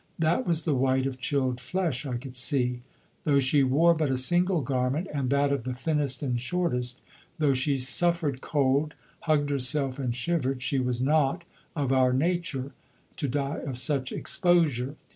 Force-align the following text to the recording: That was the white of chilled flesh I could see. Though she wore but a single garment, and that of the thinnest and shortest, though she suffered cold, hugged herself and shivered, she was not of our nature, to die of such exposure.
That 0.17 0.47
was 0.47 0.63
the 0.63 0.73
white 0.73 1.05
of 1.05 1.19
chilled 1.19 1.59
flesh 1.61 2.07
I 2.07 2.17
could 2.17 2.35
see. 2.35 2.81
Though 3.23 3.39
she 3.39 3.63
wore 3.63 3.93
but 3.93 4.09
a 4.09 4.17
single 4.17 4.61
garment, 4.61 5.07
and 5.13 5.29
that 5.29 5.51
of 5.51 5.63
the 5.63 5.75
thinnest 5.75 6.23
and 6.23 6.41
shortest, 6.41 6.99
though 7.37 7.53
she 7.53 7.77
suffered 7.77 8.41
cold, 8.41 8.95
hugged 9.29 9.51
herself 9.51 9.99
and 9.99 10.15
shivered, 10.15 10.63
she 10.63 10.79
was 10.79 11.01
not 11.03 11.43
of 11.75 11.93
our 11.93 12.13
nature, 12.13 12.71
to 13.17 13.27
die 13.27 13.59
of 13.59 13.77
such 13.77 14.11
exposure. 14.11 14.95